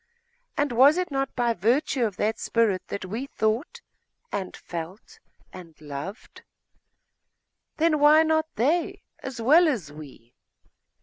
[0.57, 3.81] And was it not by virtue of that spirit that we thought,
[4.31, 5.19] and felt,
[5.53, 6.41] and loved?
[7.77, 10.33] Then why not they, as well as we?